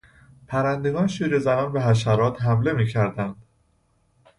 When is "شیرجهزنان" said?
1.07-1.71